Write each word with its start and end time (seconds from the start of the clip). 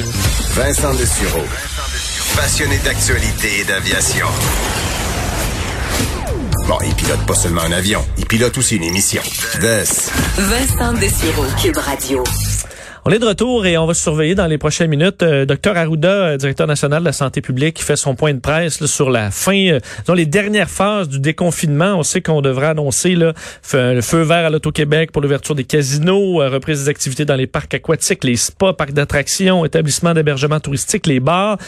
Vincent 0.00 0.94
Dessureau. 0.94 1.44
Passionné 2.36 2.78
d'actualité 2.78 3.60
et 3.60 3.64
d'aviation. 3.64 4.26
Bon, 6.66 6.78
il 6.84 6.94
pilote 6.94 7.24
pas 7.26 7.34
seulement 7.34 7.62
un 7.62 7.72
avion, 7.72 8.04
il 8.18 8.26
pilote 8.26 8.56
aussi 8.58 8.76
une 8.76 8.84
émission. 8.84 9.22
Vincent 10.36 10.94
Dessureau, 10.94 11.44
Cube 11.62 11.76
Radio. 11.76 12.24
On 13.06 13.10
est 13.10 13.18
de 13.18 13.26
retour 13.26 13.66
et 13.66 13.76
on 13.76 13.84
va 13.84 13.92
surveiller 13.92 14.34
dans 14.34 14.46
les 14.46 14.56
prochaines 14.56 14.88
minutes 14.88 15.22
euh, 15.22 15.44
Dr 15.44 15.76
Arruda, 15.76 16.08
euh, 16.08 16.36
directeur 16.38 16.66
national 16.66 17.00
de 17.00 17.04
la 17.04 17.12
santé 17.12 17.42
publique, 17.42 17.76
qui 17.76 17.82
fait 17.82 17.96
son 17.96 18.14
point 18.14 18.32
de 18.32 18.38
presse 18.38 18.82
sur 18.86 19.10
la 19.10 19.30
fin, 19.30 19.72
euh, 19.72 19.78
dans 20.06 20.14
les 20.14 20.24
dernières 20.24 20.70
phases 20.70 21.10
du 21.10 21.20
déconfinement. 21.20 21.96
On 21.96 22.02
sait 22.02 22.22
qu'on 22.22 22.40
devrait 22.40 22.68
annoncer 22.68 23.14
là, 23.14 23.34
le 23.74 24.00
feu 24.00 24.22
vert 24.22 24.46
à 24.46 24.48
l'Auto-Québec 24.48 25.12
pour 25.12 25.20
l'ouverture 25.20 25.54
des 25.54 25.64
casinos, 25.64 26.40
euh, 26.40 26.48
reprise 26.48 26.84
des 26.84 26.88
activités 26.88 27.26
dans 27.26 27.34
les 27.34 27.46
parcs 27.46 27.74
aquatiques, 27.74 28.24
les 28.24 28.36
spas, 28.36 28.72
parcs 28.72 28.94
d'attractions, 28.94 29.66
établissements 29.66 30.14
d'hébergement 30.14 30.58
touristique, 30.58 31.06
les 31.06 31.20
bars. 31.20 31.58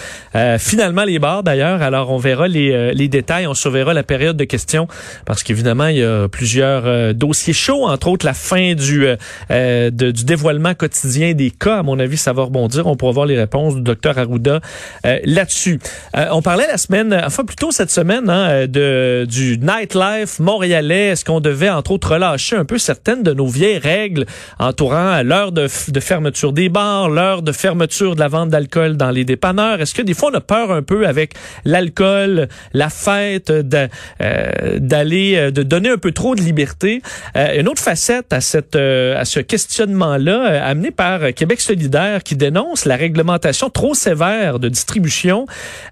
finalement, 0.58 1.04
les 1.04 1.18
bars 1.18 1.42
d'ailleurs. 1.42 1.82
Alors, 1.82 2.12
on 2.12 2.16
verra 2.16 2.48
les, 2.48 2.94
les 2.94 3.08
détails. 3.08 3.46
On 3.46 3.52
surveillera 3.52 3.92
la 3.92 4.04
période 4.04 4.38
de 4.38 4.44
questions 4.44 4.88
parce 5.26 5.42
qu'évidemment, 5.42 5.88
il 5.88 5.98
y 5.98 6.02
a 6.02 6.28
plusieurs 6.28 7.14
dossiers 7.14 7.52
chauds, 7.52 7.86
entre 7.86 8.08
autres 8.08 8.24
la 8.24 8.32
fin 8.32 8.74
du, 8.74 9.06
du 9.50 10.24
dévoilement 10.24 10.74
quotidien 10.74 11.25
des 11.34 11.50
cas. 11.50 11.78
À 11.78 11.82
mon 11.82 11.98
avis, 11.98 12.16
ça 12.16 12.32
va 12.32 12.44
rebondir. 12.44 12.86
On 12.86 12.96
pourra 12.96 13.12
voir 13.12 13.26
les 13.26 13.36
réponses 13.36 13.76
du 13.76 13.82
docteur 13.82 14.18
Arruda 14.18 14.60
euh, 15.04 15.18
là-dessus. 15.24 15.78
Euh, 16.16 16.26
on 16.32 16.42
parlait 16.42 16.66
la 16.66 16.78
semaine, 16.78 17.18
enfin 17.24 17.44
plutôt 17.44 17.70
cette 17.70 17.90
semaine, 17.90 18.28
hein, 18.30 18.66
de 18.66 19.26
du 19.28 19.58
nightlife 19.58 20.38
montréalais. 20.38 21.08
Est-ce 21.08 21.24
qu'on 21.24 21.40
devait 21.40 21.70
entre 21.70 21.92
autres 21.92 22.12
relâcher 22.12 22.56
un 22.56 22.64
peu 22.64 22.78
certaines 22.78 23.22
de 23.22 23.32
nos 23.32 23.46
vieilles 23.46 23.78
règles 23.78 24.26
entourant 24.58 25.22
l'heure 25.22 25.52
de, 25.52 25.68
de, 25.88 26.00
fermeture 26.00 26.52
des 26.52 26.68
bars, 26.68 27.08
l'heure 27.08 27.42
de 27.42 27.52
fermeture 27.52 28.14
de 28.14 28.20
la 28.20 28.28
vente 28.28 28.50
d'alcool 28.50 28.96
dans 28.96 29.10
les 29.10 29.24
dépanneurs? 29.24 29.80
Est-ce 29.80 29.94
que 29.94 30.02
des 30.02 30.14
fois 30.14 30.30
on 30.32 30.36
a 30.36 30.40
peur 30.40 30.70
un 30.70 30.82
peu 30.82 31.06
avec 31.06 31.34
l'alcool, 31.64 32.48
la 32.72 32.90
fête, 32.90 33.50
euh, 33.50 34.78
d'aller, 34.78 35.50
de 35.50 35.62
donner 35.62 35.90
un 35.90 35.98
peu 35.98 36.12
trop 36.12 36.34
de 36.34 36.40
liberté? 36.40 37.02
une 37.34 37.68
autre 37.68 37.82
facette 37.82 38.32
à 38.32 38.40
cette 38.40 38.76
à 38.76 39.24
ce 39.24 39.40
questionnement-là, 39.40 40.64
amené 40.64 40.90
par 40.90 41.15
Québec 41.34 41.60
solidaire 41.60 42.22
qui 42.22 42.36
dénonce 42.36 42.84
la 42.84 42.96
réglementation 42.96 43.70
trop 43.70 43.94
sévère 43.94 44.58
de 44.58 44.68
distribution 44.68 45.46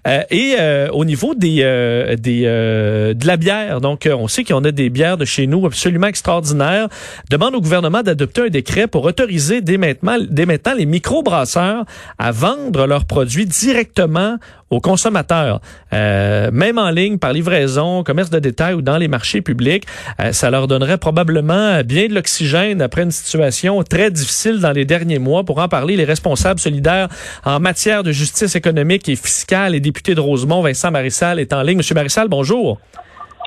euh, 0.07 0.21
et 0.29 0.55
euh, 0.59 0.89
au 0.91 1.05
niveau 1.05 1.35
des, 1.35 1.59
euh, 1.61 2.15
des 2.15 2.43
de 2.45 3.27
la 3.27 3.37
bière. 3.37 3.81
Donc, 3.81 4.09
on 4.11 4.27
sait 4.27 4.43
qu'on 4.43 4.63
a 4.63 4.71
des 4.71 4.89
bières 4.89 5.17
de 5.17 5.25
chez 5.25 5.47
nous 5.47 5.65
absolument 5.65 6.07
extraordinaires. 6.07 6.87
Demande 7.29 7.55
au 7.55 7.61
gouvernement 7.61 8.03
d'adopter 8.03 8.41
un 8.41 8.49
décret 8.49 8.87
pour 8.87 9.05
autoriser 9.05 9.61
dès 9.61 9.77
maintenant, 9.77 10.17
dès 10.29 10.45
maintenant 10.45 10.73
les 10.73 10.85
microbrasseurs 10.85 11.85
à 12.17 12.31
vendre 12.31 12.85
leurs 12.87 13.05
produits 13.05 13.45
directement 13.45 14.37
aux 14.69 14.81
consommateurs, 14.81 15.61
euh, 15.93 16.49
même 16.51 16.77
en 16.77 16.89
ligne, 16.89 17.17
par 17.17 17.33
livraison, 17.33 18.03
commerce 18.03 18.29
de 18.29 18.39
détail 18.39 18.73
ou 18.73 18.81
dans 18.81 18.97
les 18.97 19.07
marchés 19.07 19.41
publics. 19.41 19.85
Euh, 20.19 20.31
ça 20.31 20.49
leur 20.49 20.67
donnerait 20.67 20.97
probablement 20.97 21.81
bien 21.83 22.07
de 22.07 22.13
l'oxygène 22.13 22.81
après 22.81 23.03
une 23.03 23.11
situation 23.11 23.81
très 23.83 24.11
difficile 24.11 24.59
dans 24.59 24.71
les 24.71 24.85
derniers 24.85 25.19
mois. 25.19 25.43
Pour 25.43 25.59
en 25.59 25.67
parler, 25.67 25.95
les 25.95 26.05
responsables 26.05 26.59
solidaires 26.59 27.09
en 27.43 27.59
matière 27.59 28.03
de 28.03 28.11
justice 28.11 28.55
économique 28.55 29.07
et 29.09 29.15
fiscale 29.15 29.75
et 29.75 29.79
député 29.79 30.15
de 30.15 30.21
Rosemont, 30.21 30.61
Vincent 30.61 30.91
Marissal, 30.91 31.39
est 31.39 31.53
en 31.53 31.61
ligne. 31.61 31.77
Monsieur 31.77 31.95
Marissal, 31.95 32.27
bonjour. 32.27 32.79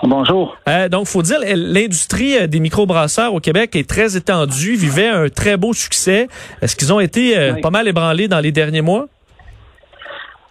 Bonjour. 0.03 0.57
Euh, 0.69 0.89
donc, 0.89 1.07
faut 1.07 1.23
dire, 1.23 1.39
l'industrie 1.43 2.37
euh, 2.37 2.47
des 2.47 2.61
microbrasseurs 2.61 3.35
au 3.35 3.41
Québec 3.41 3.75
est 3.75 3.89
très 3.89 4.17
étendue, 4.17 4.77
vivait 4.77 5.09
un 5.09 5.29
très 5.29 5.57
beau 5.57 5.73
succès. 5.73 6.29
Est-ce 6.63 6.77
qu'ils 6.77 6.93
ont 6.93 7.01
été 7.01 7.37
euh, 7.37 7.55
pas 7.55 7.71
mal 7.71 7.89
ébranlés 7.89 8.29
dans 8.29 8.41
les 8.41 8.53
derniers 8.53 8.83
mois? 8.83 9.07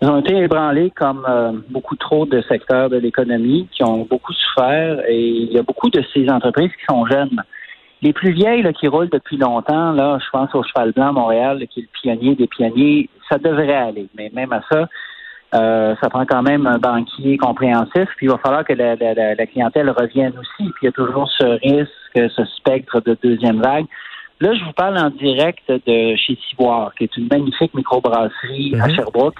Ils 0.01 0.09
ont 0.09 0.19
été 0.19 0.35
ébranlés 0.35 0.91
comme 0.91 1.25
euh, 1.27 1.53
beaucoup 1.69 1.95
trop 1.95 2.25
de 2.25 2.41
secteurs 2.43 2.89
de 2.89 2.97
l'économie 2.97 3.67
qui 3.71 3.83
ont 3.83 4.05
beaucoup 4.07 4.33
souffert 4.33 5.01
et 5.07 5.27
il 5.27 5.51
y 5.51 5.57
a 5.57 5.63
beaucoup 5.63 5.89
de 5.89 6.03
ces 6.13 6.29
entreprises 6.29 6.71
qui 6.71 6.85
sont 6.87 7.05
jeunes. 7.07 7.41
Les 8.03 8.13
plus 8.13 8.31
vieilles 8.31 8.61
là, 8.61 8.73
qui 8.73 8.87
roulent 8.87 9.09
depuis 9.09 9.37
longtemps, 9.37 9.91
là, 9.91 10.19
je 10.23 10.29
pense 10.31 10.53
au 10.53 10.61
Cheval 10.61 10.91
Blanc 10.91 11.13
Montréal, 11.13 11.65
qui 11.67 11.79
est 11.79 11.83
le 11.83 11.89
pionnier 11.99 12.35
des 12.35 12.45
pionniers, 12.45 13.09
ça 13.27 13.39
devrait 13.39 13.73
aller. 13.73 14.07
Mais 14.15 14.29
même 14.33 14.53
à 14.53 14.61
ça, 14.71 14.87
euh, 15.55 15.95
ça 15.99 16.09
prend 16.09 16.25
quand 16.25 16.43
même 16.43 16.67
un 16.67 16.77
banquier 16.77 17.37
compréhensif, 17.37 18.07
puis 18.17 18.27
il 18.27 18.29
va 18.29 18.37
falloir 18.37 18.65
que 18.65 18.73
la, 18.73 18.95
la, 18.95 19.47
clientèle 19.47 19.89
revienne 19.89 20.33
aussi. 20.37 20.69
Puis 20.71 20.83
il 20.83 20.85
y 20.85 20.89
a 20.89 20.91
toujours 20.91 21.27
ce 21.31 21.45
risque, 21.45 22.31
ce 22.35 22.45
spectre 22.57 23.01
de 23.01 23.17
deuxième 23.23 23.61
vague. 23.61 23.85
Là, 24.41 24.53
je 24.53 24.63
vous 24.63 24.73
parle 24.73 24.99
en 24.99 25.09
direct 25.09 25.67
de 25.69 26.15
chez 26.15 26.37
Ciboire, 26.47 26.93
qui 26.95 27.05
est 27.05 27.17
une 27.17 27.27
magnifique 27.31 27.73
microbrasserie 27.73 28.75
à 28.79 28.87
mhm. 28.87 28.95
Sherbrooke. 28.95 29.39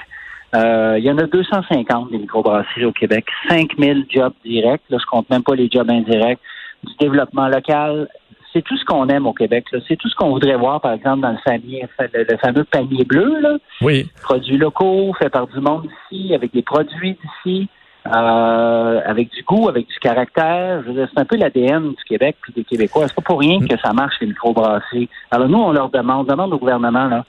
Euh, 0.55 0.95
il 0.97 1.03
y 1.03 1.11
en 1.11 1.17
a 1.17 1.23
250 1.23 2.11
des 2.11 2.17
microbrasseries 2.19 2.85
au 2.85 2.91
Québec, 2.91 3.25
5000 3.49 4.05
jobs 4.09 4.33
directs. 4.45 4.83
Là, 4.89 4.97
je 4.99 5.05
compte 5.05 5.29
même 5.29 5.43
pas 5.43 5.55
les 5.55 5.69
jobs 5.69 5.89
indirects. 5.89 6.39
Du 6.83 6.93
développement 6.99 7.47
local, 7.47 8.07
c'est 8.53 8.61
tout 8.61 8.77
ce 8.77 8.85
qu'on 8.85 9.07
aime 9.09 9.27
au 9.27 9.33
Québec. 9.33 9.65
C'est 9.87 9.97
tout 9.97 10.07
ce 10.09 10.15
qu'on 10.15 10.29
voudrait 10.29 10.55
voir, 10.55 10.79
par 10.79 10.93
exemple, 10.93 11.21
dans 11.21 11.31
le, 11.31 11.37
famille, 11.37 11.85
le, 12.13 12.37
fameux 12.37 12.63
panier 12.63 13.03
bleu. 13.03 13.39
Là. 13.41 13.57
Oui. 13.81 14.09
Produits 14.23 14.57
locaux, 14.57 15.13
faits 15.19 15.31
par 15.31 15.47
du 15.47 15.59
monde 15.59 15.87
ici, 16.11 16.33
avec 16.33 16.53
des 16.53 16.61
produits 16.61 17.17
d'ici, 17.43 17.67
euh, 18.07 19.01
avec 19.05 19.31
du 19.31 19.43
goût, 19.43 19.67
avec 19.67 19.87
du 19.87 19.99
caractère. 19.99 20.83
C'est 20.85 21.19
un 21.19 21.25
peu 21.25 21.35
l'ADN 21.35 21.89
du 21.89 22.03
Québec 22.07 22.37
puis 22.41 22.53
des 22.53 22.63
Québécois. 22.63 23.07
C'est 23.07 23.15
pas 23.15 23.21
pour 23.21 23.39
rien 23.39 23.59
que 23.59 23.77
ça 23.83 23.91
marche, 23.91 24.15
les 24.21 24.27
microbrasseries. 24.27 25.09
Alors 25.29 25.49
nous, 25.49 25.59
on 25.59 25.73
leur 25.73 25.89
demande, 25.89 26.21
on 26.21 26.31
demande 26.31 26.53
au 26.53 26.57
gouvernement 26.57 27.07
là, 27.07 27.25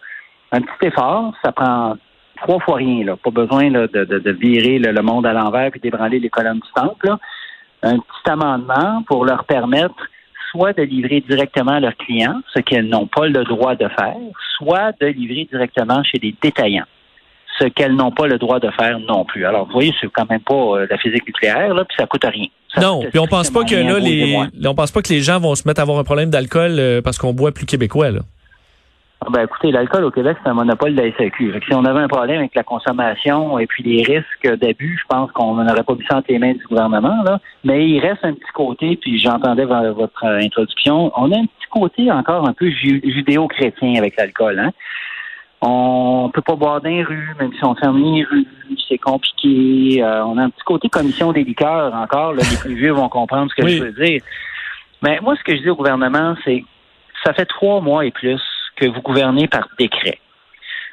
un 0.53 0.61
petit 0.61 0.87
effort. 0.87 1.33
Ça 1.43 1.51
prend 1.51 1.97
trois 2.43 2.61
fois 2.61 2.77
rien. 2.77 3.05
Là. 3.05 3.17
Pas 3.17 3.31
besoin 3.31 3.71
là, 3.71 3.87
de, 3.87 4.05
de, 4.05 4.31
virer 4.33 4.79
le 4.79 5.03
monde 5.03 5.27
à 5.27 5.33
l'envers 5.33 5.71
et 5.75 5.79
d'ébranler 5.79 6.19
les 6.19 6.31
colonnes 6.31 6.61
du 6.61 6.73
temple. 6.75 7.07
Là. 7.07 7.19
Un 7.83 7.99
petit 7.99 8.31
amendement 8.31 9.03
pour 9.07 9.25
leur 9.25 9.45
permettre 9.45 9.97
soit 10.51 10.73
de 10.73 10.83
livrer 10.83 11.23
directement 11.29 11.73
à 11.73 11.81
leurs 11.81 11.97
clients, 11.97 12.41
ce 12.55 12.61
qu'elles 12.61 12.89
n'ont 12.89 13.07
pas 13.07 13.27
le 13.27 13.45
droit 13.45 13.75
de 13.75 13.89
faire, 13.89 14.17
soit 14.57 14.93
de 15.01 15.07
livrer 15.07 15.47
directement 15.51 16.03
chez 16.03 16.19
des 16.19 16.35
détaillants, 16.41 16.87
ce 17.59 17.67
qu'elles 17.67 17.95
n'ont 17.95 18.13
pas 18.13 18.27
le 18.27 18.39
droit 18.39 18.61
de 18.61 18.71
faire 18.71 18.99
non 19.01 19.25
plus. 19.25 19.45
Alors, 19.45 19.67
vous 19.67 19.73
voyez, 19.73 19.95
c'est 20.01 20.11
quand 20.11 20.29
même 20.29 20.41
pas 20.41 20.55
euh, 20.55 20.87
la 20.89 20.99
physique 20.99 21.27
nucléaire, 21.27 21.75
là, 21.75 21.85
puis 21.85 21.97
ça 21.99 22.07
coûte 22.07 22.25
rien. 22.25 22.47
non, 22.81 23.03
puis 23.11 23.19
on 23.19 23.27
pense 23.27 23.51
pas 23.51 23.65
que 23.65 23.75
là, 23.75 23.99
les, 23.99 24.39
on 24.65 24.75
pense 24.75 24.91
pas 24.91 25.03
que 25.03 25.13
les 25.13 25.21
gens 25.21 25.41
vont 25.41 25.55
se 25.55 25.67
mettre 25.67 25.81
à 25.81 25.83
avoir 25.83 25.99
un 25.99 26.05
problème 26.05 26.31
d'alcool 26.31 26.77
euh, 26.79 27.03
parce 27.03 27.19
qu'on 27.19 27.33
boit 27.33 27.53
plus 27.53 27.67
québécois, 27.67 28.11
là. 28.11 28.21
Ah, 29.21 29.31
ben 29.33 29.43
écoutez, 29.43 29.73
l'alcool 29.73 30.05
au 30.05 30.13
Québec, 30.13 30.37
c'est 30.43 30.49
un 30.49 30.55
monopole 30.55 30.95
de 30.95 31.03
la 31.03 31.11
SAQ. 31.17 31.61
si 31.67 31.75
on 31.75 31.85
avait 31.85 32.01
un 32.01 32.09
problème 32.09 32.39
avec 32.39 32.55
la 32.55 32.63
consommation 32.63 33.59
et 33.59 33.67
puis 33.67 33.83
les 33.83 34.03
risques 34.05 34.59
d'abus, 34.59 34.97
je 35.01 35.07
pense 35.09 35.33
qu'on 35.33 35.55
n'aurait 35.55 35.83
pas 35.83 35.95
mis 35.95 36.05
ça 36.09 36.19
entre 36.19 36.31
les 36.31 36.39
mains 36.39 36.53
du 36.53 36.65
gouvernement. 36.69 37.25
Là. 37.25 37.41
Mais 37.65 37.89
il 37.89 37.99
reste 37.99 38.25
un 38.25 38.35
petit 38.35 38.53
côté, 38.55 38.97
puis 38.97 39.19
j'entendais 39.19 39.65
votre 39.65 40.25
introduction, 40.25 41.11
on 41.17 41.33
a 41.33 41.37
un 41.37 41.47
petit 41.47 41.69
côté 41.69 42.13
encore 42.13 42.49
un 42.49 42.53
peu 42.53 42.71
judéo-chrétien 42.71 43.97
avec 43.97 44.17
l'alcool. 44.17 44.61
Hein? 44.61 44.71
On 45.63 46.31
peut 46.33 46.43
pas 46.43 46.55
boire 46.55 46.81
dans 46.81 46.89
les 46.89 47.03
rues, 47.03 47.35
même 47.41 47.53
si 47.53 47.65
on 47.65 47.75
ferme 47.75 48.01
les 48.01 48.23
rues, 48.23 48.47
c'est 48.89 48.99
compliqué. 48.99 50.01
Euh, 50.01 50.25
on 50.25 50.39
a 50.39 50.45
un 50.45 50.51
petit 50.51 50.65
côté 50.65 50.89
commission 50.89 51.33
des 51.33 51.43
liqueurs 51.43 51.93
encore. 51.93 52.35
Là, 52.35 52.43
les 52.49 52.57
plus 52.57 52.77
vieux 52.77 52.93
vont 52.93 53.09
comprendre 53.09 53.51
ce 53.51 53.61
que 53.61 53.69
je 53.69 53.83
veux 53.83 53.93
dire. 53.93 54.23
Mais 55.03 55.19
moi, 55.21 55.35
ce 55.35 55.43
que 55.43 55.57
je 55.57 55.63
dis 55.63 55.71
au 55.71 55.75
gouvernement, 55.75 56.37
c'est 56.45 56.65
ça 57.25 57.33
fait 57.33 57.47
trois 57.47 57.81
mois 57.81 58.07
et 58.07 58.13
plus 58.13 58.41
que 58.79 58.87
vous 58.87 59.01
gouvernez 59.03 59.49
par 59.49 59.69
décret. 59.79 60.19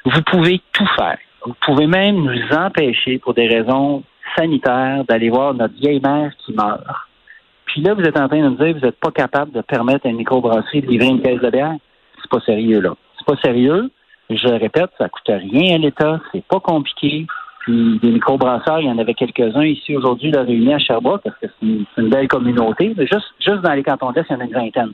Vous 0.04 0.22
pouvez 0.22 0.60
tout 0.72 0.88
faire. 0.96 1.18
Vous 1.44 1.54
pouvez 1.60 1.86
même 1.86 2.16
nous 2.16 2.56
empêcher, 2.56 3.18
pour 3.18 3.34
des 3.34 3.46
raisons 3.46 4.02
sanitaires, 4.36 5.04
d'aller 5.04 5.30
voir 5.30 5.54
notre 5.54 5.74
vieille 5.74 6.00
mère 6.00 6.32
qui 6.44 6.52
meurt. 6.52 6.82
Puis 7.66 7.80
là, 7.82 7.94
vous 7.94 8.02
êtes 8.02 8.18
en 8.18 8.28
train 8.28 8.42
de 8.42 8.48
nous 8.48 8.56
dire 8.56 8.74
que 8.74 8.80
vous 8.80 8.86
n'êtes 8.86 9.00
pas 9.00 9.10
capable 9.10 9.52
de 9.52 9.60
permettre 9.60 10.06
à 10.06 10.10
une 10.10 10.16
microbrasserie 10.16 10.82
de 10.82 10.86
livrer 10.86 11.06
une 11.06 11.22
caisse 11.22 11.40
de 11.40 11.50
bière. 11.50 11.76
C'est 12.20 12.30
pas 12.30 12.40
sérieux, 12.40 12.80
là. 12.80 12.94
C'est 13.18 13.26
pas 13.26 13.40
sérieux. 13.40 13.90
Je 14.30 14.48
répète, 14.48 14.90
ça 14.98 15.08
coûte 15.08 15.28
rien 15.28 15.76
à 15.76 15.78
l'État. 15.78 16.20
C'est 16.32 16.44
pas 16.44 16.60
compliqué. 16.60 17.26
Puis 17.60 17.98
des 18.00 18.10
microbrasseurs, 18.10 18.80
il 18.80 18.86
y 18.86 18.90
en 18.90 18.98
avait 18.98 19.14
quelques-uns 19.14 19.64
ici 19.64 19.96
aujourd'hui, 19.96 20.30
là, 20.30 20.42
réunis 20.42 20.74
à 20.74 20.78
Sherbrooke, 20.78 21.22
parce 21.24 21.36
que 21.38 21.46
c'est 21.46 21.66
une, 22.02 22.08
belle 22.08 22.28
communauté. 22.28 22.94
Juste, 22.96 23.34
juste 23.40 23.60
dans 23.62 23.72
les 23.72 23.82
cantons 23.82 24.12
d'Est, 24.12 24.26
il 24.30 24.34
y 24.34 24.36
en 24.36 24.40
a 24.40 24.44
une 24.44 24.52
vingtaine. 24.52 24.92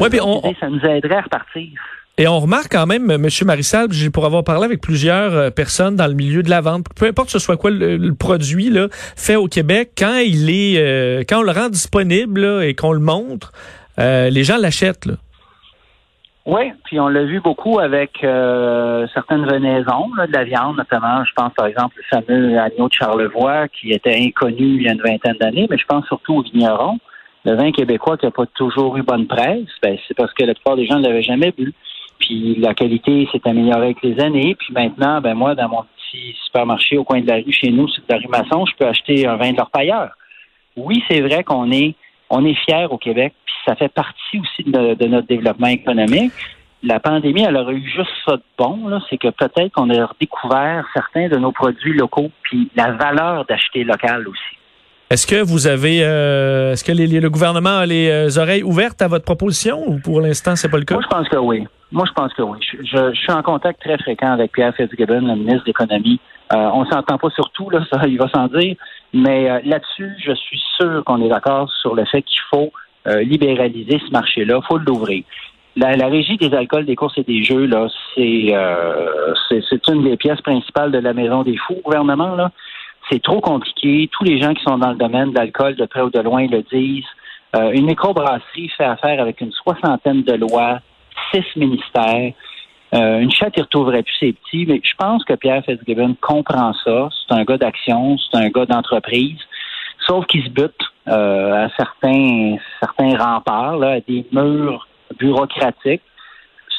Ouais, 0.00 0.10
puis 0.10 0.20
on, 0.20 0.42
ça 0.60 0.68
nous 0.68 0.80
aiderait 0.80 1.16
à 1.16 1.22
repartir. 1.22 1.70
Et 2.16 2.28
on 2.28 2.38
remarque 2.38 2.70
quand 2.70 2.86
même, 2.86 3.10
M. 3.10 3.28
Marissal, 3.44 3.88
pour 4.12 4.24
avoir 4.24 4.44
parlé 4.44 4.64
avec 4.64 4.80
plusieurs 4.80 5.34
euh, 5.34 5.50
personnes 5.50 5.96
dans 5.96 6.06
le 6.06 6.14
milieu 6.14 6.44
de 6.44 6.50
la 6.50 6.60
vente, 6.60 6.86
peu 6.94 7.06
importe 7.06 7.30
ce 7.30 7.40
soit 7.40 7.56
quoi 7.56 7.72
le, 7.72 8.14
produit 8.14 8.70
là, 8.70 8.86
fait 8.90 9.34
au 9.34 9.48
Québec, 9.48 9.90
quand 9.98 10.18
il 10.18 10.48
est, 10.48 10.78
euh, 10.78 11.24
quand 11.28 11.40
on 11.40 11.42
le 11.42 11.50
rend 11.50 11.68
disponible 11.68 12.62
et 12.62 12.74
qu'on 12.74 12.92
le 12.92 13.00
montre, 13.00 13.50
euh, 13.98 14.30
les 14.30 14.44
gens 14.44 14.58
l'achètent. 14.58 15.08
Oui, 16.46 16.72
puis 16.84 17.00
on 17.00 17.08
l'a 17.08 17.24
vu 17.24 17.40
beaucoup 17.40 17.80
avec 17.80 18.18
certaines 18.20 19.46
venaisons 19.46 20.10
de 20.14 20.32
la 20.32 20.44
viande, 20.44 20.76
notamment, 20.76 21.24
je 21.24 21.32
pense 21.34 21.52
par 21.54 21.66
exemple 21.66 21.96
le 21.96 22.20
fameux 22.20 22.58
agneau 22.58 22.88
de 22.88 22.92
Charlevoix 22.92 23.66
qui 23.68 23.92
était 23.92 24.14
inconnu 24.14 24.76
il 24.76 24.82
y 24.82 24.88
a 24.88 24.92
une 24.92 25.00
vingtaine 25.00 25.36
d'années, 25.40 25.66
mais 25.70 25.78
je 25.78 25.86
pense 25.86 26.06
surtout 26.06 26.34
au 26.34 26.42
vigneron. 26.42 26.98
Le 27.44 27.54
vin 27.54 27.72
québécois 27.72 28.16
qui 28.16 28.24
n'a 28.24 28.30
pas 28.30 28.46
toujours 28.46 28.96
eu 28.96 29.02
bonne 29.02 29.26
presse, 29.26 29.68
ben, 29.82 29.98
c'est 30.08 30.14
parce 30.14 30.32
que 30.32 30.44
la 30.44 30.54
plupart 30.54 30.76
des 30.76 30.86
gens 30.86 30.98
ne 30.98 31.06
l'avaient 31.06 31.22
jamais 31.22 31.52
bu. 31.52 31.72
puis 32.18 32.54
la 32.56 32.72
qualité 32.74 33.28
s'est 33.32 33.46
améliorée 33.46 33.86
avec 33.86 34.02
les 34.02 34.18
années. 34.20 34.54
Puis 34.54 34.72
maintenant, 34.72 35.20
ben 35.20 35.34
moi, 35.34 35.54
dans 35.54 35.68
mon 35.68 35.82
petit 35.82 36.34
supermarché 36.46 36.96
au 36.96 37.04
coin 37.04 37.20
de 37.20 37.26
la 37.26 37.36
rue 37.36 37.52
chez 37.52 37.70
nous, 37.70 37.86
de 37.86 38.02
la 38.08 38.16
rue 38.16 38.28
Masson, 38.28 38.64
je 38.64 38.74
peux 38.76 38.86
acheter 38.86 39.26
un 39.26 39.36
vin 39.36 39.52
de 39.52 39.58
l'orpailleur. 39.58 40.10
Oui, 40.76 41.04
c'est 41.08 41.20
vrai 41.20 41.44
qu'on 41.44 41.70
est 41.70 41.94
on 42.30 42.44
est 42.44 42.54
fier 42.64 42.90
au 42.92 42.98
Québec, 42.98 43.34
puis 43.44 43.54
ça 43.66 43.76
fait 43.76 43.92
partie 43.92 44.40
aussi 44.40 44.64
de, 44.64 45.06
notre 45.06 45.28
développement 45.28 45.68
économique. 45.68 46.32
La 46.82 47.00
pandémie, 47.00 47.42
elle 47.42 47.56
aurait 47.56 47.74
eu 47.74 47.88
juste 47.88 48.10
ça 48.26 48.36
de 48.36 48.42
bon, 48.58 49.00
c'est 49.08 49.18
que 49.18 49.28
peut-être 49.28 49.72
qu'on 49.72 49.90
a 49.90 50.10
découvert 50.20 50.86
certains 50.92 51.28
de 51.28 51.36
nos 51.36 51.52
produits 51.52 51.94
locaux, 51.94 52.30
puis 52.42 52.70
la 52.74 52.92
valeur 52.92 53.44
d'acheter 53.46 53.84
local 53.84 54.26
aussi. 54.28 54.58
Est-ce 55.10 55.26
que 55.26 55.42
vous 55.44 55.66
avez, 55.66 56.02
euh, 56.02 56.72
est-ce 56.72 56.82
que 56.82 56.92
le 56.92 57.28
gouvernement 57.28 57.78
a 57.78 57.86
les 57.86 58.08
euh, 58.08 58.40
oreilles 58.40 58.62
ouvertes 58.62 59.02
à 59.02 59.08
votre 59.08 59.24
proposition 59.24 59.82
ou 59.86 59.98
pour 59.98 60.20
l'instant 60.20 60.56
c'est 60.56 60.70
pas 60.70 60.78
le 60.78 60.84
cas? 60.84 60.94
Moi, 60.94 61.02
je 61.02 61.14
pense 61.14 61.28
que 61.28 61.36
oui. 61.36 61.66
Moi, 61.92 62.06
je 62.08 62.12
pense 62.12 62.32
que 62.32 62.42
oui. 62.42 62.58
Je, 62.82 63.12
suis 63.12 63.32
en 63.32 63.42
contact 63.42 63.80
très 63.82 63.98
fréquent 63.98 64.32
avec 64.32 64.52
Pierre 64.52 64.74
Fitzgibbon, 64.74 65.20
le 65.20 65.36
ministre 65.36 65.60
de 65.60 65.66
l'Économie. 65.66 66.18
Euh, 66.52 66.70
on 66.72 66.86
s'entend 66.86 67.18
pas 67.18 67.30
sur 67.30 67.50
tout, 67.50 67.68
là, 67.68 67.84
ça, 67.92 68.00
il 68.06 68.18
va 68.18 68.28
s'en 68.28 68.46
dire. 68.48 68.76
Mais 69.12 69.50
euh, 69.50 69.60
là-dessus, 69.64 70.10
je 70.24 70.32
suis 70.32 70.60
sûr 70.78 71.04
qu'on 71.04 71.22
est 71.22 71.28
d'accord 71.28 71.70
sur 71.82 71.94
le 71.94 72.06
fait 72.06 72.22
qu'il 72.22 72.40
faut 72.50 72.72
libéraliser 73.06 74.00
ce 74.04 74.10
marché-là. 74.10 74.60
Il 74.62 74.66
faut 74.66 74.78
l'ouvrir. 74.78 75.24
La, 75.76 75.90
régie 76.06 76.38
des 76.38 76.54
alcools, 76.54 76.86
des 76.86 76.96
courses 76.96 77.18
et 77.18 77.22
des 77.22 77.44
jeux, 77.44 77.66
là, 77.66 77.86
c'est, 78.14 78.54
c'est 79.68 79.88
une 79.88 80.04
des 80.04 80.16
pièces 80.16 80.40
principales 80.40 80.90
de 80.90 80.98
la 80.98 81.12
maison 81.12 81.42
des 81.42 81.58
fous, 81.58 81.82
gouvernement, 81.84 82.34
là. 82.34 82.50
C'est 83.10 83.22
trop 83.22 83.40
compliqué. 83.40 84.08
Tous 84.12 84.24
les 84.24 84.40
gens 84.40 84.54
qui 84.54 84.62
sont 84.64 84.78
dans 84.78 84.90
le 84.90 84.96
domaine 84.96 85.30
de 85.30 85.38
l'alcool, 85.38 85.76
de 85.76 85.84
près 85.86 86.00
ou 86.00 86.10
de 86.10 86.20
loin, 86.20 86.46
le 86.46 86.62
disent. 86.62 87.04
Euh, 87.56 87.70
une 87.72 87.86
microbrasserie 87.86 88.68
fait 88.76 88.84
affaire 88.84 89.20
avec 89.20 89.40
une 89.40 89.52
soixantaine 89.52 90.22
de 90.22 90.34
lois, 90.34 90.80
six 91.32 91.44
ministères. 91.56 92.32
Euh, 92.94 93.18
une 93.20 93.30
chatte, 93.30 93.54
il 93.56 93.62
retrouverait 93.62 94.02
plus 94.02 94.14
ses 94.18 94.32
petits, 94.32 94.66
mais 94.66 94.80
je 94.82 94.94
pense 94.96 95.24
que 95.24 95.34
Pierre 95.34 95.64
Fitzgibbon 95.64 96.16
comprend 96.20 96.72
ça. 96.84 97.08
C'est 97.10 97.34
un 97.34 97.44
gars 97.44 97.58
d'action, 97.58 98.16
c'est 98.18 98.38
un 98.38 98.48
gars 98.48 98.66
d'entreprise. 98.66 99.38
Sauf 100.06 100.26
qu'il 100.26 100.44
se 100.44 100.50
bute 100.50 100.74
euh, 101.08 101.66
à 101.66 101.68
certains, 101.76 102.56
certains 102.80 103.16
remparts, 103.16 103.82
à 103.82 104.00
des 104.00 104.26
murs 104.32 104.86
bureaucratiques. 105.18 106.02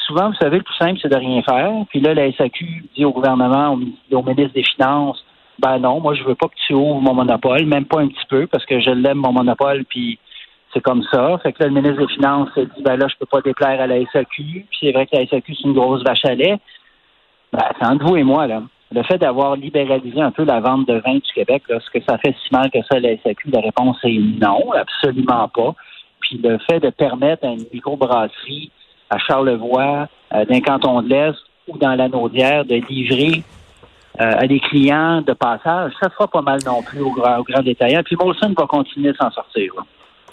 Souvent, 0.06 0.30
vous 0.30 0.36
savez, 0.36 0.58
le 0.58 0.62
plus 0.62 0.76
simple, 0.76 0.98
c'est 1.02 1.08
de 1.08 1.16
rien 1.16 1.42
faire. 1.42 1.72
Puis 1.90 2.00
là, 2.00 2.14
la 2.14 2.32
SAQ 2.32 2.84
dit 2.96 3.04
au 3.04 3.12
gouvernement, 3.12 3.72
au 4.12 4.22
ministre 4.22 4.54
des 4.54 4.62
Finances, 4.62 5.24
ben 5.58 5.78
non, 5.78 6.00
moi 6.00 6.14
je 6.14 6.22
veux 6.24 6.34
pas 6.34 6.48
que 6.48 6.54
tu 6.66 6.74
ouvres 6.74 7.00
mon 7.00 7.14
monopole, 7.14 7.64
même 7.66 7.86
pas 7.86 8.00
un 8.00 8.08
petit 8.08 8.26
peu, 8.28 8.46
parce 8.46 8.64
que 8.66 8.80
je 8.80 8.90
l'aime 8.90 9.18
mon 9.18 9.32
monopole, 9.32 9.84
puis 9.84 10.18
c'est 10.72 10.80
comme 10.82 11.02
ça. 11.10 11.38
Fait 11.42 11.52
que 11.52 11.62
là, 11.62 11.68
le 11.68 11.74
ministre 11.74 12.06
des 12.06 12.12
Finances 12.12 12.50
dit 12.56 12.82
ben 12.82 12.96
là, 12.96 13.06
je 13.08 13.16
peux 13.18 13.26
pas 13.26 13.40
déplaire 13.40 13.80
à 13.80 13.86
la 13.86 14.04
SAQ, 14.12 14.42
puis 14.68 14.78
c'est 14.80 14.92
vrai 14.92 15.06
que 15.06 15.16
la 15.16 15.26
SAQ, 15.26 15.54
c'est 15.54 15.68
une 15.68 15.74
grosse 15.74 16.02
vache 16.02 16.24
à 16.24 16.34
lait. 16.34 16.58
Ben, 17.52 17.64
c'est 17.78 17.86
entre 17.86 18.04
vous 18.04 18.16
et 18.16 18.24
moi, 18.24 18.46
là. 18.46 18.62
Le 18.92 19.02
fait 19.02 19.18
d'avoir 19.18 19.56
libéralisé 19.56 20.20
un 20.20 20.30
peu 20.30 20.44
la 20.44 20.60
vente 20.60 20.86
de 20.86 20.94
vin 20.94 21.14
du 21.14 21.32
Québec, 21.34 21.64
est-ce 21.68 21.90
que 21.90 22.04
ça 22.08 22.18
fait 22.18 22.34
si 22.44 22.52
mal 22.52 22.70
que 22.70 22.78
ça 22.82 23.00
la 23.00 23.16
SAQ? 23.18 23.50
La 23.50 23.60
réponse 23.60 23.96
est 24.04 24.20
non, 24.40 24.70
absolument 24.72 25.48
pas. 25.48 25.74
Puis 26.20 26.38
le 26.42 26.58
fait 26.58 26.78
de 26.80 26.90
permettre 26.90 27.46
à 27.46 27.50
une 27.50 27.64
microbrasserie 27.72 28.70
à 29.10 29.18
Charlevoix, 29.18 30.08
euh, 30.34 30.44
d'un 30.44 30.60
canton 30.60 31.02
de 31.02 31.08
l'Est 31.08 31.38
ou 31.68 31.78
dans 31.78 31.94
la 31.94 32.08
Naudière 32.08 32.64
de 32.64 32.76
livrer 32.88 33.42
à 34.18 34.46
des 34.46 34.60
clients 34.60 35.22
de 35.22 35.32
passage, 35.32 35.92
ça 36.00 36.08
fera 36.10 36.28
pas 36.28 36.42
mal 36.42 36.58
non 36.64 36.82
plus 36.82 37.00
au 37.00 37.10
grand, 37.10 37.38
au 37.38 37.44
grand 37.44 37.62
détaillant. 37.62 38.02
Puis 38.04 38.16
Molson 38.18 38.54
va 38.56 38.66
continuer 38.66 39.12
de 39.12 39.16
s'en 39.16 39.30
sortir. 39.30 39.72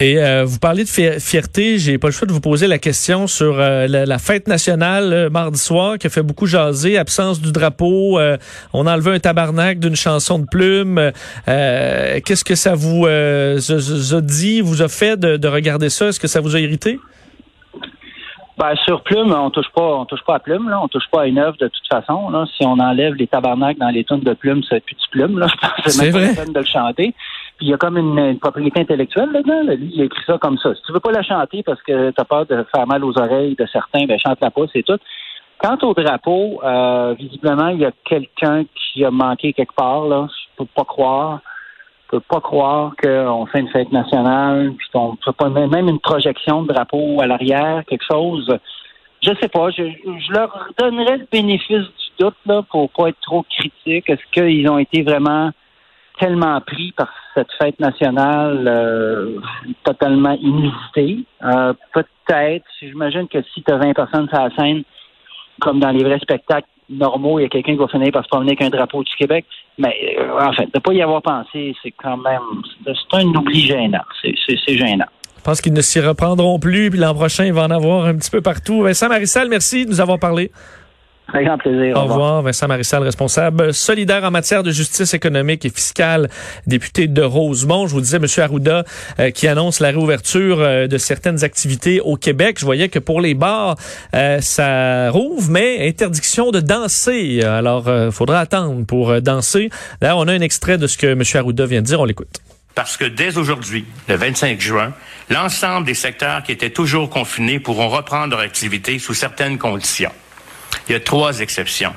Et 0.00 0.18
euh, 0.18 0.44
vous 0.44 0.58
parlez 0.58 0.82
de 0.82 0.88
fierté, 0.88 1.78
j'ai 1.78 1.98
pas 1.98 2.08
le 2.08 2.12
choix 2.12 2.26
de 2.26 2.32
vous 2.32 2.40
poser 2.40 2.66
la 2.66 2.78
question 2.78 3.28
sur 3.28 3.60
euh, 3.60 3.86
la, 3.86 4.18
fête 4.18 4.48
nationale 4.48 5.28
mardi 5.30 5.58
soir 5.58 5.98
qui 5.98 6.08
a 6.08 6.10
fait 6.10 6.22
beaucoup 6.22 6.46
jaser, 6.46 6.98
absence 6.98 7.40
du 7.40 7.52
drapeau, 7.52 8.18
on 8.72 8.86
a 8.86 8.92
enlevé 8.92 9.12
un 9.12 9.20
tabarnak 9.20 9.78
d'une 9.78 9.94
chanson 9.94 10.40
de 10.40 10.46
plume. 10.46 11.12
Qu'est-ce 11.46 12.44
que 12.44 12.56
ça 12.56 12.74
vous 12.74 13.06
a, 13.06 14.20
dit, 14.20 14.60
vous 14.62 14.82
a 14.82 14.88
fait 14.88 15.16
de, 15.16 15.36
de 15.36 15.48
regarder 15.48 15.90
ça? 15.90 16.08
Est-ce 16.08 16.18
que 16.18 16.28
ça 16.28 16.40
vous 16.40 16.56
a 16.56 16.60
irrité? 16.60 16.98
Ben, 18.56 18.76
sur 18.84 19.02
Plume, 19.02 19.32
on 19.32 19.50
touche 19.50 19.70
pas, 19.74 19.82
on 19.96 20.04
touche 20.04 20.22
pas 20.24 20.36
à 20.36 20.38
Plume, 20.38 20.68
là. 20.68 20.80
On 20.80 20.86
touche 20.86 21.08
pas 21.10 21.22
à 21.22 21.26
une 21.26 21.38
œuvre 21.38 21.56
de 21.58 21.66
toute 21.66 21.86
façon, 21.90 22.30
là. 22.30 22.44
Si 22.56 22.64
on 22.64 22.78
enlève 22.78 23.14
les 23.14 23.26
tabarnaks 23.26 23.78
dans 23.78 23.88
les 23.88 24.04
tunes 24.04 24.20
de 24.20 24.32
Plume, 24.32 24.62
c'est 24.68 24.80
plus 24.84 24.94
du 24.94 25.08
Plume, 25.10 25.38
là. 25.38 25.46
Je 25.52 25.56
pense 25.56 25.84
que 25.84 25.90
c'est 25.90 26.12
même 26.12 26.36
pas 26.36 26.44
de 26.44 26.58
le 26.58 26.64
chanter. 26.64 27.14
Puis 27.56 27.66
il 27.66 27.70
y 27.70 27.74
a 27.74 27.76
comme 27.76 27.98
une, 27.98 28.38
propriété 28.38 28.80
intellectuelle 28.80 29.30
là-dedans. 29.32 29.74
Lui, 29.74 29.90
il 29.94 30.02
a 30.02 30.04
écrit 30.04 30.22
ça 30.24 30.38
comme 30.38 30.58
ça. 30.58 30.72
Si 30.74 30.82
tu 30.82 30.92
veux 30.92 31.00
pas 31.00 31.10
la 31.10 31.22
chanter 31.22 31.64
parce 31.64 31.82
que 31.82 32.10
tu 32.10 32.20
as 32.20 32.24
peur 32.24 32.46
de 32.46 32.64
faire 32.74 32.86
mal 32.86 33.04
aux 33.04 33.18
oreilles 33.18 33.56
de 33.56 33.66
certains, 33.66 34.06
ben 34.06 34.18
chante-la 34.18 34.50
pas, 34.50 34.62
c'est 34.72 34.84
tout. 34.84 34.98
Quant 35.58 35.78
au 35.82 35.94
drapeau, 35.94 36.60
euh, 36.62 37.14
visiblement, 37.18 37.68
il 37.68 37.80
y 37.80 37.86
a 37.86 37.92
quelqu'un 38.04 38.64
qui 38.74 39.04
a 39.04 39.10
manqué 39.10 39.52
quelque 39.52 39.74
part, 39.74 40.04
là. 40.06 40.28
Je 40.30 40.62
peux 40.64 40.70
pas 40.72 40.84
croire 40.84 41.40
pas 42.18 42.40
croire 42.40 42.92
qu'on 43.00 43.46
fait 43.46 43.60
une 43.60 43.68
fête 43.68 43.92
nationale, 43.92 44.72
puis 44.76 44.88
qu'on 44.92 45.16
fait 45.24 45.32
pas 45.36 45.48
même 45.48 45.88
une 45.88 46.00
projection 46.00 46.62
de 46.62 46.72
drapeau 46.72 47.20
à 47.20 47.26
l'arrière, 47.26 47.82
quelque 47.86 48.04
chose. 48.04 48.48
Je 49.22 49.30
sais 49.40 49.48
pas. 49.48 49.70
Je, 49.70 50.32
leur 50.32 50.68
donnerais 50.78 51.18
le 51.18 51.26
bénéfice 51.30 51.78
du 51.78 52.24
doute 52.24 52.36
là 52.46 52.62
pour 52.70 52.90
pas 52.90 53.08
être 53.08 53.20
trop 53.22 53.42
critique. 53.42 54.08
Est-ce 54.10 54.22
qu'ils 54.32 54.68
ont 54.68 54.78
été 54.78 55.02
vraiment 55.02 55.50
tellement 56.18 56.60
pris 56.60 56.92
par 56.92 57.08
cette 57.34 57.50
fête 57.60 57.80
nationale 57.80 58.64
euh, 58.66 59.40
totalement 59.82 60.36
inusitée? 60.40 61.24
Euh, 61.42 61.72
peut-être. 61.92 62.66
J'imagine 62.80 63.26
que 63.28 63.42
si 63.54 63.62
tu 63.62 63.72
as 63.72 63.78
20 63.78 63.94
personnes 63.94 64.28
sur 64.28 64.38
la 64.38 64.50
scène, 64.56 64.82
comme 65.60 65.80
dans 65.80 65.90
les 65.90 66.04
vrais 66.04 66.18
spectacles, 66.18 66.68
normaux, 66.90 67.38
il 67.38 67.42
y 67.42 67.46
a 67.46 67.48
quelqu'un 67.48 67.72
qui 67.72 67.78
va 67.78 67.88
finir 67.88 68.12
par 68.12 68.24
se 68.24 68.28
promener 68.28 68.52
avec 68.52 68.62
un 68.62 68.70
drapeau 68.70 69.02
du 69.02 69.12
Québec. 69.16 69.44
Mais 69.78 70.16
euh, 70.18 70.38
en 70.38 70.52
fait, 70.52 70.66
de 70.66 70.70
ne 70.74 70.80
pas 70.80 70.92
y 70.92 71.02
avoir 71.02 71.22
pensé, 71.22 71.74
c'est 71.82 71.92
quand 71.92 72.16
même 72.16 72.40
c'est 72.84 73.16
un 73.16 73.26
oubli 73.26 73.66
gênant. 73.66 74.04
C'est 74.22 74.76
gênant. 74.76 75.06
Je 75.36 75.42
pense 75.42 75.60
qu'ils 75.60 75.74
ne 75.74 75.82
s'y 75.82 76.00
reprendront 76.00 76.58
plus, 76.58 76.90
puis 76.90 76.98
l'an 76.98 77.14
prochain, 77.14 77.44
il 77.44 77.52
va 77.52 77.64
en 77.64 77.70
avoir 77.70 78.06
un 78.06 78.16
petit 78.16 78.30
peu 78.30 78.40
partout. 78.40 78.82
Vincent 78.82 79.08
Marissal, 79.08 79.48
merci 79.50 79.84
de 79.84 79.90
nous 79.90 80.00
avoir 80.00 80.18
parlé. 80.18 80.50
Très 81.28 81.44
grand 81.44 81.56
plaisir. 81.56 81.96
Au, 81.96 82.02
revoir. 82.02 82.42
Vincent 82.42 82.68
Marissal, 82.68 83.02
responsable 83.02 83.72
solidaire 83.72 84.24
en 84.24 84.30
matière 84.30 84.62
de 84.62 84.70
justice 84.70 85.14
économique 85.14 85.64
et 85.64 85.70
fiscale, 85.70 86.28
député 86.66 87.06
de 87.06 87.22
Rosemont. 87.22 87.86
Je 87.86 87.94
vous 87.94 88.02
disais, 88.02 88.18
M. 88.18 88.26
Arruda, 88.38 88.84
euh, 89.18 89.30
qui 89.30 89.48
annonce 89.48 89.80
la 89.80 89.88
réouverture 89.88 90.60
euh, 90.60 90.86
de 90.86 90.98
certaines 90.98 91.42
activités 91.42 92.00
au 92.00 92.16
Québec. 92.16 92.58
Je 92.60 92.66
voyais 92.66 92.90
que 92.90 92.98
pour 92.98 93.22
les 93.22 93.34
bars, 93.34 93.76
euh, 94.14 94.40
ça 94.40 95.10
rouvre, 95.10 95.50
mais 95.50 95.88
interdiction 95.88 96.50
de 96.50 96.60
danser. 96.60 97.42
Alors, 97.42 97.84
il 97.88 98.12
faudra 98.12 98.40
attendre 98.40 98.84
pour 98.84 99.20
danser. 99.22 99.70
Là, 100.02 100.16
on 100.16 100.28
a 100.28 100.32
un 100.32 100.40
extrait 100.40 100.76
de 100.76 100.86
ce 100.86 100.98
que 100.98 101.06
M. 101.06 101.22
Arruda 101.34 101.64
vient 101.64 101.80
de 101.80 101.86
dire. 101.86 102.00
On 102.00 102.04
l'écoute. 102.04 102.40
Parce 102.74 102.96
que 102.96 103.04
dès 103.04 103.38
aujourd'hui, 103.38 103.86
le 104.08 104.16
25 104.16 104.60
juin, 104.60 104.92
l'ensemble 105.30 105.86
des 105.86 105.94
secteurs 105.94 106.42
qui 106.42 106.52
étaient 106.52 106.70
toujours 106.70 107.08
confinés 107.08 107.60
pourront 107.60 107.88
reprendre 107.88 108.32
leur 108.32 108.40
activité 108.40 108.98
sous 108.98 109.14
certaines 109.14 109.58
conditions. 109.58 110.10
Il 110.88 110.92
y 110.92 110.94
a 110.94 111.00
trois 111.00 111.40
exceptions. 111.40 111.94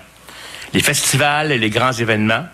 Les 0.73 0.81
festivals 0.81 1.51
et 1.51 1.57
les 1.57 1.69
grands 1.69 1.93
événements, 1.93 2.45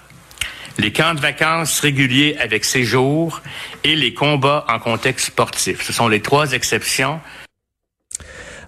les 0.77 0.91
camps 0.91 1.13
de 1.13 1.19
vacances 1.19 1.79
réguliers 1.79 2.35
avec 2.39 2.65
séjour 2.65 3.41
et 3.83 3.95
les 3.95 4.13
combats 4.13 4.65
en 4.69 4.79
contexte 4.79 5.27
sportif. 5.27 5.83
Ce 5.83 5.93
sont 5.93 6.07
les 6.07 6.21
trois 6.21 6.53
exceptions. 6.53 7.19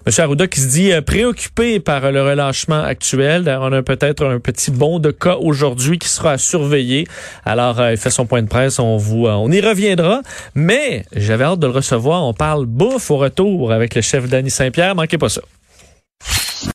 M. 0.06 0.12
Arruda 0.18 0.46
qui 0.46 0.60
se 0.60 0.68
dit 0.68 0.92
euh, 0.92 1.02
préoccupé 1.02 1.80
par 1.80 2.12
le 2.12 2.22
relâchement 2.22 2.80
actuel. 2.80 3.52
On 3.60 3.72
a 3.72 3.82
peut-être 3.82 4.24
un 4.24 4.38
petit 4.38 4.70
bond 4.70 5.00
de 5.00 5.10
cas 5.10 5.34
aujourd'hui 5.34 5.98
qui 5.98 6.08
sera 6.08 6.32
à 6.32 6.38
surveiller. 6.38 7.08
Alors, 7.44 7.80
euh, 7.80 7.90
il 7.90 7.96
fait 7.96 8.10
son 8.10 8.24
point 8.24 8.40
de 8.40 8.46
presse. 8.46 8.78
On 8.78 8.98
vous, 8.98 9.26
euh, 9.26 9.32
on 9.32 9.50
y 9.50 9.60
reviendra. 9.60 10.22
Mais 10.54 11.04
j'avais 11.12 11.42
hâte 11.42 11.58
de 11.58 11.66
le 11.66 11.72
recevoir. 11.72 12.22
On 12.22 12.34
parle 12.34 12.66
bouffe 12.66 13.10
au 13.10 13.16
retour 13.16 13.72
avec 13.72 13.96
le 13.96 14.00
chef 14.00 14.28
Danny 14.28 14.48
Saint-Pierre. 14.48 14.94
Manquez 14.94 15.18
pas 15.18 15.28
ça. 15.28 15.42